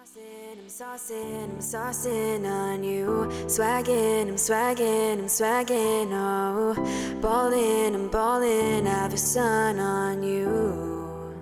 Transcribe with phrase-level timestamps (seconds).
[0.00, 3.30] Saucing, I'm saucing, I'm saucing on you.
[3.48, 6.74] Swagging, I'm swagging, I'm swagging, oh.
[7.20, 11.34] Ballin', I'm ballin', I have a sun on you.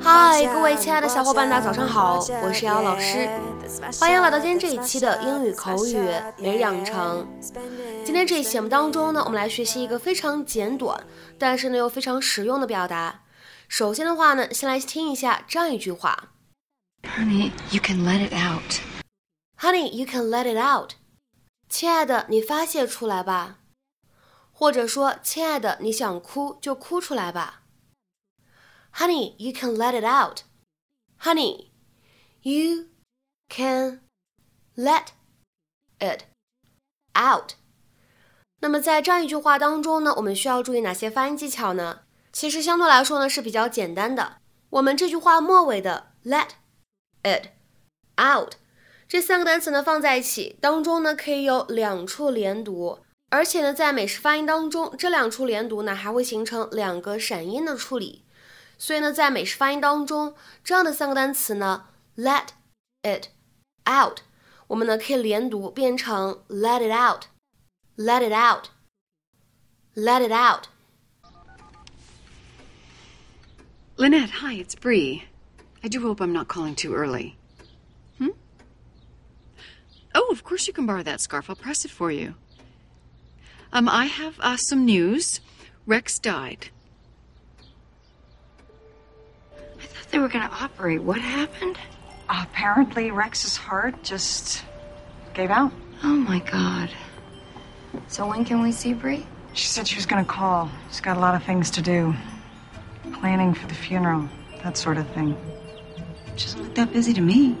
[0.00, 3.28] 嗨，各位亲爱的小伙伴，大家早上好，我是瑶老师，
[4.00, 5.98] 欢迎来到今天这一期的英语口语
[6.38, 7.26] 每日养成。
[8.06, 10.98] 今天这一期节目当中呢，我们来学习一个非常简短，
[11.38, 13.21] 但是呢又非常实用的表达。
[13.71, 16.31] 首先的话呢，先来听一下这样一句话：
[17.03, 18.79] Honey, you can let it out.
[19.57, 20.93] Honey, you can let it out.
[21.69, 23.59] 亲爱的，你发泄出来吧。
[24.51, 27.63] 或者说，亲爱的，你想哭就哭出来吧。
[28.93, 30.41] Honey, you can let it out.
[31.19, 31.69] Honey,
[32.41, 32.87] you
[33.49, 34.01] can
[34.75, 35.09] let
[35.99, 36.23] it
[37.13, 37.53] out.
[38.59, 42.01] 那么在这样一句话当中呢，我们需要注意哪些发音技巧呢？
[42.32, 44.38] 其实相对来说呢是比较简单的。
[44.70, 46.48] 我们这句话末尾的 let
[47.22, 47.48] it
[48.18, 48.54] out
[49.06, 58.24] 这三个单词呢放在一起，当中呢可以有两处连读，而且呢在美式发音当中，这两处连读呢还会形成两个闪音的处理。
[58.78, 62.46] 所以呢在美式发音当中，这样的三个单词呢 let
[63.02, 63.26] it
[63.86, 64.20] out，
[64.68, 70.71] 我们呢可以连读变成 let it out，let it out，let it out。
[73.96, 75.24] Lynette, hi, it's Bree.
[75.84, 77.36] I do hope I'm not calling too early.
[78.18, 78.28] Hmm?
[80.14, 81.50] Oh, of course you can borrow that scarf.
[81.50, 82.34] I'll press it for you.
[83.72, 85.40] Um, I have uh, some news.
[85.86, 86.68] Rex died.
[89.78, 91.02] I thought they were going to operate.
[91.02, 91.76] What happened?
[92.28, 94.64] Apparently, Rex's heart just
[95.34, 95.72] gave out.
[96.02, 96.90] Oh my God.
[98.08, 99.26] So when can we see Bree?
[99.52, 100.70] She said she was going to call.
[100.88, 102.14] She's got a lot of things to do
[103.14, 104.28] planning for the funeral,
[104.62, 105.36] that sort of thing.
[106.36, 107.56] She doesn't look that busy to me.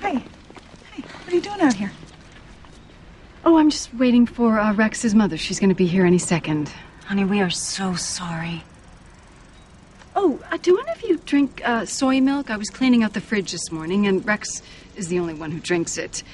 [0.00, 0.14] Hey,
[0.92, 1.92] hey, what are you doing out here?
[3.44, 5.36] Oh, I'm just waiting for uh, Rex's mother.
[5.36, 6.72] She's going to be here any second.
[7.04, 8.64] Honey, we are so sorry.
[10.16, 12.50] Oh, uh, do any of you drink uh, soy milk?
[12.50, 14.62] I was cleaning out the fridge this morning, and Rex
[14.96, 16.24] is the only one who drinks it.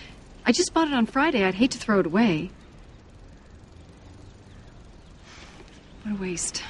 [0.45, 1.43] I just bought it on Friday.
[1.43, 2.51] I'd hate to throw it away.
[6.03, 6.63] What a waste.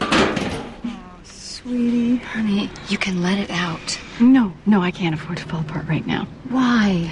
[0.00, 2.16] Oh, sweetie.
[2.16, 3.98] Honey, you can let it out.
[4.20, 6.26] No, no, I can't afford to fall apart right now.
[6.50, 7.10] Why?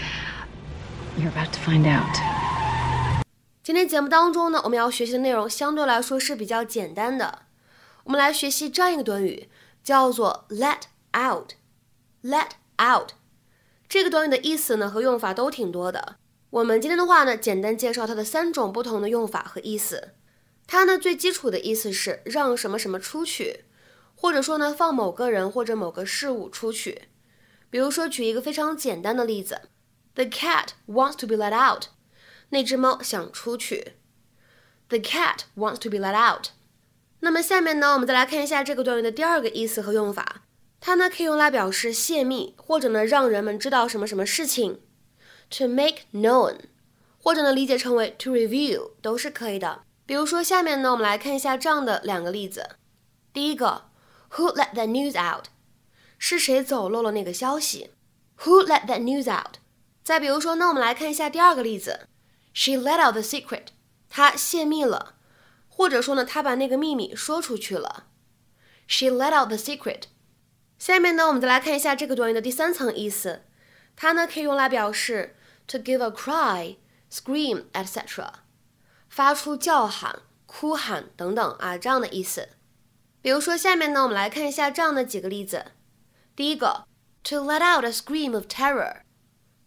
[1.17, 3.25] You're about to find out.
[3.63, 7.43] 今天节目当中呢，我们要学习的内容相对来说是比较简单的。
[8.05, 9.49] 我们来学习这样一个短语，
[9.83, 10.83] 叫做 let
[11.15, 13.13] out。let out
[13.94, 16.16] 这个短语的意思呢和用法都挺多的。
[16.50, 20.16] 我们今天的话呢，简单介绍它的三种不同的用法和意思。
[20.66, 23.66] 它呢最基础的意思是让什么什么出去，
[24.16, 27.04] 或者说呢放某个人或者某个事物出去。
[27.70, 29.62] 比如说举一个非常简单的例子
[30.16, 31.90] ：The cat wants to be let out。
[32.50, 33.94] 那只猫想出去。
[34.88, 36.48] The cat wants to be let out。
[37.20, 40.42] 那么下面呢，我们再来看一下这个短语的第二个意思和用法。
[40.86, 44.82] 它呢可以用来表示泄密，或者呢让人们知道什么什么事情。
[45.50, 46.58] to make known，
[47.18, 49.84] 或者呢理解成为 to reveal 都是可以的。
[50.06, 52.72] 比如说下面呢，我们来看一下这样的两个例子。
[53.32, 53.86] 第一个
[54.32, 55.46] ，Who let that news out？
[56.18, 57.92] 是谁走漏了那个消息
[58.40, 59.60] ？Who let that news out？
[60.04, 62.08] 再比如说，那我们来看一下第二个例子
[62.54, 63.68] ，She let out the secret。
[64.10, 65.16] 她泄密了，
[65.70, 68.08] 或者说呢，她把那个秘密说出去了。
[68.86, 70.08] She let out the secret。
[70.78, 73.44] 下面呢，我们再来看一下这个短语的第三层意思，
[73.96, 75.36] 它呢可以用来表示。
[75.66, 76.76] to give a cry,
[77.10, 78.28] scream, etc.
[79.10, 82.50] 发出叫喊、哭喊等等啊这样的意思。
[83.22, 85.68] 比如说下面呢，我们来看一下这样的几个例子。
[86.36, 86.86] 第一个
[87.24, 89.04] ，to let out a scream of terror，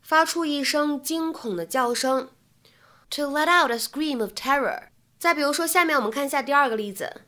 [0.03, 2.29] 发出一声惊恐的叫声。
[3.09, 4.89] to let out a scream of terror。
[5.19, 7.23] 再比如说下面我们看一下第二个例子。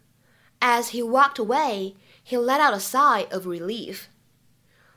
[0.61, 1.95] As he walked away,
[2.28, 4.04] he let out a sigh of relief。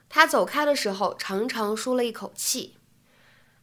[0.09, 2.77] 他走开的时候，长长舒了一口气。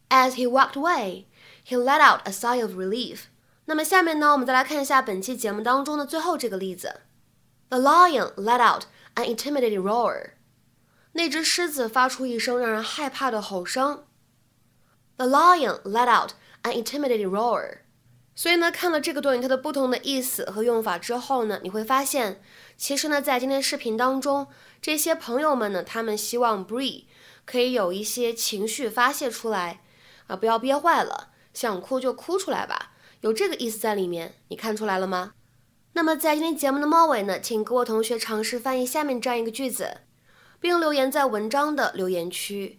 [0.09, 1.25] As he walked away,
[1.65, 3.23] he let out a sigh of relief.
[3.65, 7.01] 那么下面呢，我们再来看一下本期节目当中的最后这个例子。
[7.69, 8.83] The lion let out
[9.15, 10.31] an intimidating roar.
[11.13, 14.05] 那只狮子发出一声让人害怕的吼声。
[15.15, 17.79] The lion let out an intimidating roar.
[18.38, 22.40] 所以呢，看了这个短语它的不同的意思和用法之后呢，你会发现，
[22.76, 24.46] 其实呢，在今天视频当中，
[24.80, 27.06] 这些朋友们呢，他们希望 Bree
[27.44, 29.80] 可以有一些情绪发泄出来。
[30.28, 32.92] 啊，不要憋坏了，想哭就哭出来吧，
[33.22, 35.32] 有这个意思在里面，你看出来了吗？
[35.94, 40.02] 那么在今天节目的末尾呢，请各位同学尝试翻译下面这样一个句子，
[40.60, 42.78] 并留言在文章的留言区。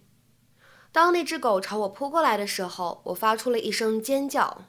[0.94, 4.69] 当那只狗朝我扑过来的时候，我发出了一声尖叫。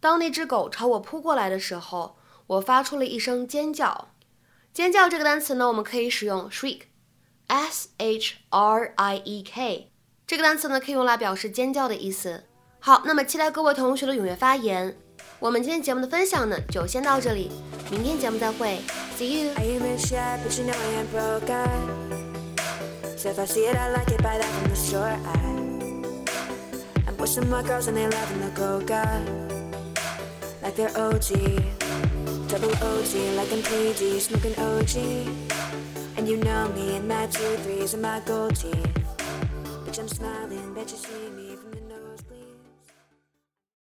[0.00, 2.16] 当那只狗朝我扑过来的时候，
[2.46, 4.08] 我发出了一声尖叫。
[4.72, 9.90] 尖叫这个单词呢，我们可以使用 shriek，s h r i e k，
[10.26, 12.44] 这个单词呢可以用来表示尖叫的意思。
[12.78, 14.96] 好，那么期待各位同学的踊跃发言。
[15.40, 17.50] 我们今天节目的分享呢，就先到这里，
[17.90, 18.80] 明天节目再会
[19.16, 19.52] ，See you。
[30.68, 31.30] like they're OG.
[32.48, 34.96] Double OG, like I'm PG, smoking OG.
[36.18, 38.74] And you know me and my two threes and my gold teeth.
[39.86, 41.27] Bitch, I'm smiling, bet you see.